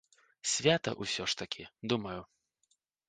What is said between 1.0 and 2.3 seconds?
ўсё-такі ж, думаю.